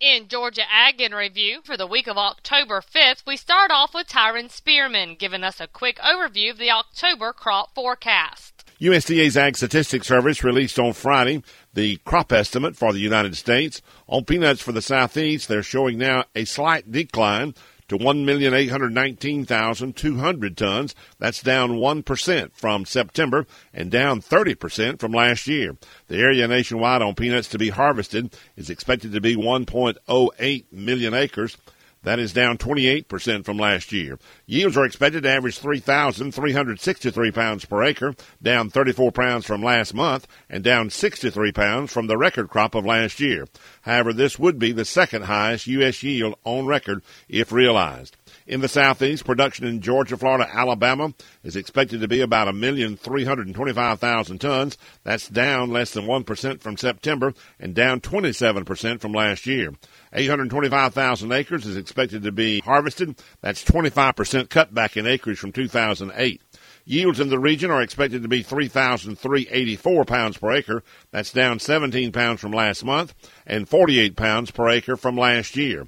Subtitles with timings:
[0.00, 4.08] In Georgia Ag in Review for the week of October 5th, we start off with
[4.08, 8.64] Tyron Spearman giving us a quick overview of the October crop forecast.
[8.80, 11.42] USDA's Ag Statistics Service released on Friday
[11.74, 13.82] the crop estimate for the United States.
[14.06, 17.54] On peanuts for the Southeast, they're showing now a slight decline
[17.90, 20.94] to 1,819,200 tons.
[21.18, 25.76] That's down 1% from September and down 30% from last year.
[26.06, 31.56] The area nationwide on peanuts to be harvested is expected to be 1.08 million acres.
[32.02, 34.18] That is down 28% from last year.
[34.46, 40.26] Yields are expected to average 3,363 pounds per acre, down 34 pounds from last month,
[40.48, 43.46] and down 63 pounds from the record crop of last year.
[43.82, 46.02] However, this would be the second highest U.S.
[46.02, 48.16] yield on record if realized.
[48.46, 51.12] In the southeast, production in Georgia, Florida, Alabama
[51.44, 54.78] is expected to be about a million three hundred and twenty-five thousand tons.
[55.04, 59.74] That's down less than one percent from September and down twenty-seven percent from last year.
[60.12, 63.16] 825,000 acres is expected to be harvested.
[63.40, 66.40] That's 25% cutback in acreage from 2008.
[66.84, 70.82] Yields in the region are expected to be 3,384 pounds per acre.
[71.10, 73.14] That's down 17 pounds from last month
[73.46, 75.86] and 48 pounds per acre from last year.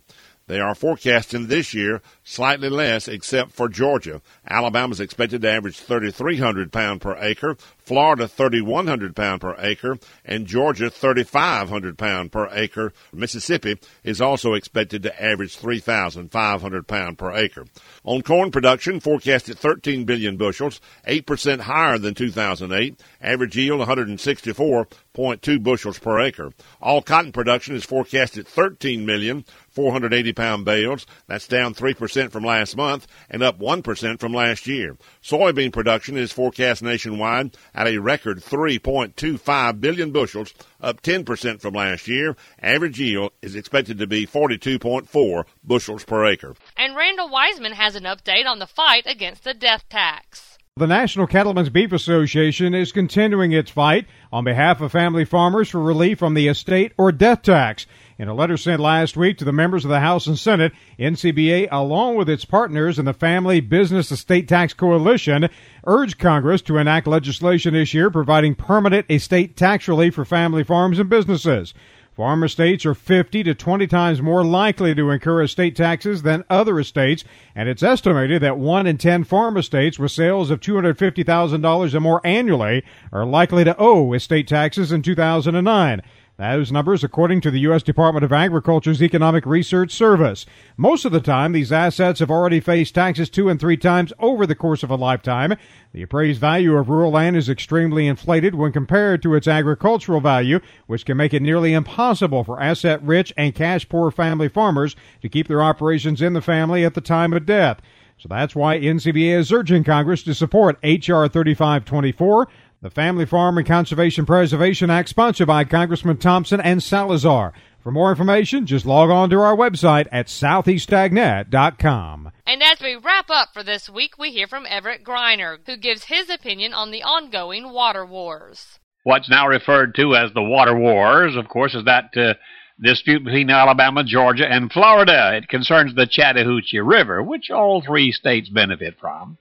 [0.49, 4.21] They are forecasting this year slightly less except for Georgia.
[4.47, 10.47] Alabama is expected to average 3,300 pound per acre, Florida 3,100 pound per acre, and
[10.47, 12.93] Georgia 3,500 pound per acre.
[13.13, 17.67] Mississippi is also expected to average 3,500 pound per acre.
[18.05, 23.01] On corn production, forecast at 13 billion bushels, 8% higher than 2008.
[23.21, 26.53] Average yield 164.2 bushels per acre.
[26.81, 31.07] All cotton production is forecast at 13 million 480 pound bales.
[31.27, 34.97] That's down 3% from last month and up 1% from last year.
[35.23, 42.09] Soybean production is forecast nationwide at a record 3.25 billion bushels, up 10% from last
[42.09, 42.37] year.
[42.61, 46.55] Average yield is expected to be 42.4 bushels per acre.
[46.77, 50.59] And Randall Wiseman has an update on the fight against the death tax.
[50.77, 55.81] The National Cattlemen's Beef Association is continuing its fight on behalf of family farmers for
[55.81, 57.87] relief from the estate or death tax.
[58.19, 61.69] In a letter sent last week to the members of the House and Senate, NCBA,
[61.71, 65.49] along with its partners in the Family Business Estate Tax Coalition,
[65.85, 70.99] urged Congress to enact legislation this year providing permanent estate tax relief for family farms
[70.99, 71.73] and businesses.
[72.15, 76.79] Farm estates are 50 to 20 times more likely to incur estate taxes than other
[76.79, 77.25] estates,
[77.55, 82.21] and it's estimated that 1 in 10 farm estates with sales of $250,000 or more
[82.23, 86.03] annually are likely to owe estate taxes in 2009.
[86.39, 87.83] Those numbers according to the U.S.
[87.83, 90.47] Department of Agriculture's Economic Research Service.
[90.79, 94.47] Most of the time, these assets have already faced taxes two and three times over
[94.47, 95.55] the course of a lifetime.
[95.93, 100.61] The appraised value of rural land is extremely inflated when compared to its agricultural value,
[100.87, 105.29] which can make it nearly impossible for asset rich and cash poor family farmers to
[105.29, 107.83] keep their operations in the family at the time of death.
[108.23, 111.29] So that's why NCBA is urging Congress to support H.R.
[111.29, 112.49] 3524,
[112.83, 117.53] the Family Farm and Conservation Preservation Act, sponsored by Congressman Thompson and Salazar.
[117.81, 122.33] For more information, just log on to our website at southeastagnet.com.
[122.45, 126.03] And as we wrap up for this week, we hear from Everett Griner, who gives
[126.05, 128.81] his opinion on the ongoing water wars.
[129.05, 132.35] What's now referred to as the water wars, of course, is that uh,
[132.83, 135.37] dispute between Alabama, Georgia, and Florida.
[135.37, 139.39] It concerns the Chattahoochee River, which all three states benefit from.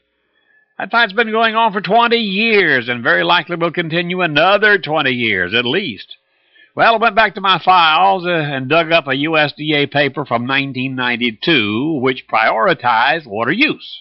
[0.81, 5.11] That fight's been going on for 20 years and very likely will continue another 20
[5.11, 6.17] years at least.
[6.75, 10.47] Well, I went back to my files uh, and dug up a USDA paper from
[10.47, 13.99] 1992 which prioritized water use.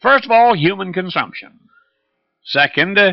[0.00, 1.68] First of all, human consumption.
[2.44, 3.12] Second, uh,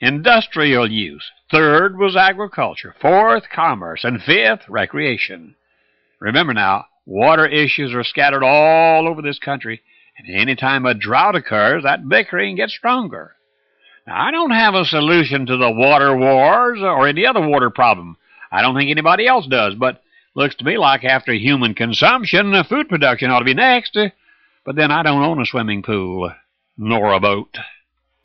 [0.00, 1.24] industrial use.
[1.52, 2.96] Third was agriculture.
[3.00, 4.02] Fourth, commerce.
[4.02, 5.54] And fifth, recreation.
[6.18, 9.82] Remember now, water issues are scattered all over this country
[10.18, 13.34] and any time a drought occurs, that bickering gets stronger.
[14.06, 18.16] Now, I don't have a solution to the water wars or any other water problem.
[18.50, 20.02] I don't think anybody else does, but
[20.34, 23.98] looks to me like after human consumption, food production ought to be next.
[24.64, 26.32] But then I don't own a swimming pool
[26.76, 27.58] nor a boat.